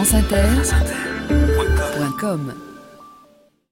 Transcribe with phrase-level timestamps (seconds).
[0.00, 2.54] franceinter.com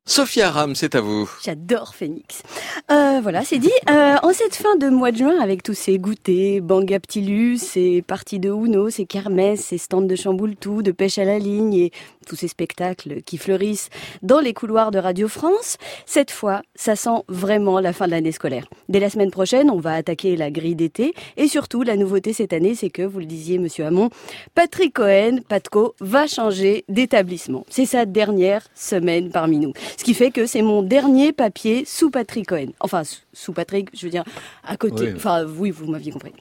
[0.05, 1.31] Sophia Ram, c'est à vous.
[1.43, 2.43] J'adore Phoenix.
[2.91, 3.73] Euh, voilà, c'est dit.
[3.91, 8.39] Euh, en cette fin de mois de juin, avec tous ces goûters, bangaptilus, ces parties
[8.39, 11.93] de Uno, ces kermesses, ces stands de chamboule-tout, de pêche à la ligne et
[12.29, 13.89] tous ces spectacles qui fleurissent
[14.23, 18.33] dans les couloirs de Radio France, cette fois, ça sent vraiment la fin de l'année
[18.33, 18.67] scolaire.
[18.89, 22.53] Dès la semaine prochaine, on va attaquer la grille d'été et surtout, la nouveauté cette
[22.53, 24.11] année, c'est que, vous le disiez, Monsieur Hamon,
[24.55, 27.65] Patrick Cohen, Patco, va changer d'établissement.
[27.71, 29.73] C'est sa dernière semaine parmi nous.
[29.97, 32.73] Ce qui fait que c'est mon dernier papier sous Patrick Cohen.
[32.81, 33.03] Enfin,
[33.33, 34.25] sous Patrick, je veux dire,
[34.67, 35.13] à côté.
[35.17, 36.33] Enfin, oui, vous m'aviez compris.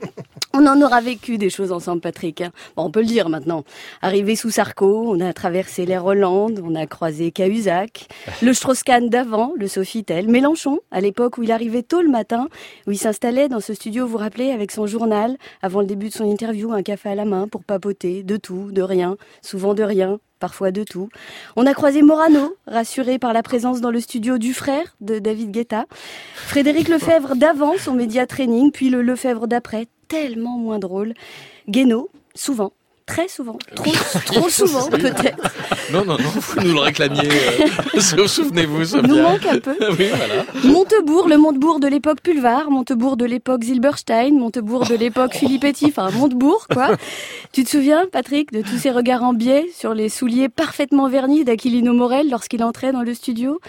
[0.59, 2.41] On en aura vécu des choses ensemble, Patrick.
[2.41, 2.49] Hein.
[2.75, 3.63] Bon, on peut le dire maintenant.
[4.01, 8.07] Arrivé sous Sarko, on a traversé les Hollande, on a croisé Cahuzac,
[8.41, 12.47] le Strauss-Kahn d'avant, le Sofitel, Mélenchon, à l'époque où il arrivait tôt le matin,
[12.87, 16.09] où il s'installait dans ce studio, vous vous rappelez, avec son journal, avant le début
[16.09, 19.75] de son interview, un café à la main pour papoter de tout, de rien, souvent
[19.75, 21.09] de rien, parfois de tout.
[21.55, 25.51] On a croisé Morano, rassuré par la présence dans le studio du frère de David
[25.51, 25.85] Guetta.
[26.33, 31.13] Frédéric Lefebvre d'avant, son média training, puis le Lefebvre d'après, tellement moins drôle.
[31.69, 32.71] Guénaud, souvent,
[33.07, 33.91] très souvent, trop,
[34.25, 35.41] trop souvent peut-être.
[35.91, 37.29] Non, non, non, vous nous le réclamiez,
[37.95, 39.75] euh, souvenez-vous, ça Nous manque un peu.
[39.97, 40.45] oui, voilà.
[40.65, 46.11] Montebourg, le Montebourg de l'époque Pulvar, Montebourg de l'époque Zilberstein, Montebourg de l'époque Filippetti, enfin
[46.11, 46.97] Montebourg, quoi.
[47.53, 51.45] Tu te souviens, Patrick, de tous ces regards en biais sur les souliers parfaitement vernis
[51.45, 53.59] d'Aquilino Morel lorsqu'il entrait dans le studio?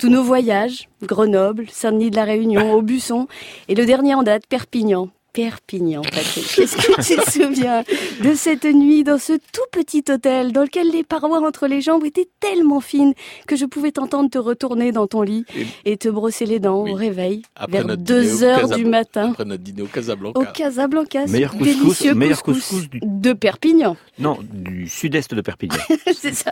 [0.00, 3.28] Tous nos voyages, Grenoble, Saint-Denis de la Réunion, Aubusson,
[3.68, 5.10] et le dernier en date, Perpignan.
[5.38, 6.58] Perpignan, Patrick.
[6.58, 7.84] Est-ce que tu te souviens
[8.24, 12.04] de cette nuit dans ce tout petit hôtel dans lequel les parois entre les jambes
[12.04, 13.14] étaient tellement fines
[13.46, 15.44] que je pouvais t'entendre te retourner dans ton lit
[15.84, 19.30] et, te brosser les dents au réveil vers 2 heures du matin.
[19.30, 20.40] Après notre dîner au Casablanca.
[20.40, 23.96] Au Casablanca, meilleur couscous, meilleur couscous, de Perpignan.
[24.18, 25.78] Non, du sud-est de Perpignan.
[26.16, 26.50] C'est ça.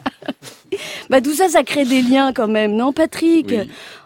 [1.11, 3.55] Bah tout ça, ça crée des liens quand même, non, Patrick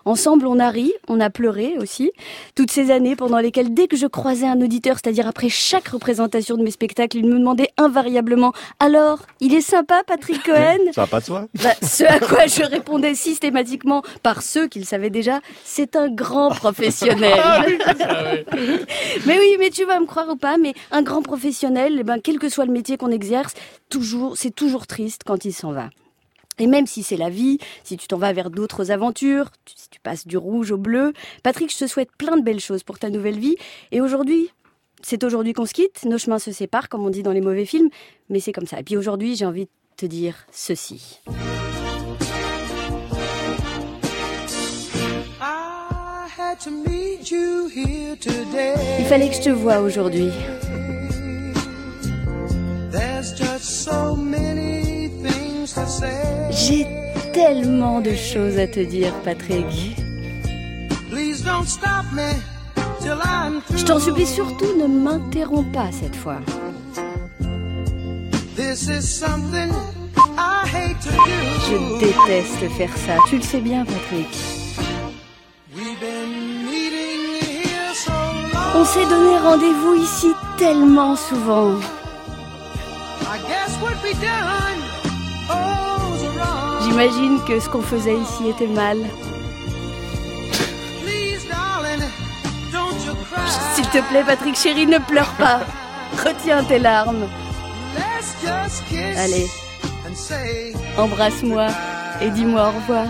[0.05, 2.11] Ensemble, on a ri, on a pleuré aussi.
[2.55, 6.57] Toutes ces années pendant lesquelles, dès que je croisais un auditeur, c'est-à-dire après chaque représentation
[6.57, 10.79] de mes spectacles, il me demandait invariablement Alors, il est sympa, Patrick Cohen?
[10.93, 14.87] Ça va pas de soi bah, Ce à quoi je répondais systématiquement par ceux qu'il
[14.87, 17.39] savait déjà C'est un grand professionnel.
[17.43, 17.65] Ah
[19.27, 22.19] mais oui, mais tu vas me croire ou pas, mais un grand professionnel, eh ben,
[22.23, 23.53] quel que soit le métier qu'on exerce,
[23.91, 25.91] toujours, c'est toujours triste quand il s'en va.
[26.61, 29.99] Et même si c'est la vie, si tu t'en vas vers d'autres aventures, si tu
[29.99, 33.09] passes du rouge au bleu, Patrick, je te souhaite plein de belles choses pour ta
[33.09, 33.57] nouvelle vie.
[33.93, 34.51] Et aujourd'hui,
[35.03, 37.65] c'est aujourd'hui qu'on se quitte, nos chemins se séparent, comme on dit dans les mauvais
[37.65, 37.89] films,
[38.29, 38.79] mais c'est comme ça.
[38.79, 41.21] Et puis aujourd'hui, j'ai envie de te dire ceci.
[48.99, 50.29] Il fallait que je te voie aujourd'hui.
[56.51, 56.87] J'ai
[57.33, 59.97] tellement de choses à te dire, Patrick.
[63.77, 66.41] Je t'en supplie surtout, ne m'interromps pas cette fois.
[71.69, 73.17] Je déteste faire ça.
[73.29, 74.29] Tu le sais bien, Patrick.
[78.75, 81.75] On s'est donné rendez-vous ici tellement souvent.
[86.91, 88.99] J'imagine que ce qu'on faisait ici était mal.
[93.75, 95.61] S'il te plaît, Patrick chéri, ne pleure pas.
[96.25, 97.29] Retiens tes larmes.
[99.17, 99.47] Allez,
[100.99, 101.69] embrasse-moi
[102.21, 103.07] et dis-moi au revoir.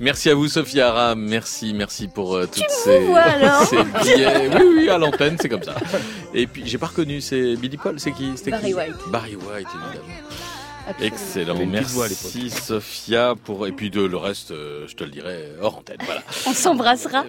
[0.00, 1.18] Merci à vous, Sophia Aram.
[1.18, 3.62] Merci, merci pour euh, toutes tu ces, alors
[4.02, 4.48] billets.
[4.54, 5.76] Oui, oui, à l'antenne, c'est comme ça.
[6.34, 8.34] Et puis, j'ai pas reconnu, c'est Billy Paul, c'est qui?
[8.50, 8.94] Barry White.
[9.10, 10.08] Barry White, évidemment.
[11.00, 15.78] Excellent, merci Sophia pour et puis de le reste, euh, je te le dirai hors
[15.78, 15.98] antenne.
[16.04, 16.22] Voilà.
[16.46, 17.22] On s'embrassera.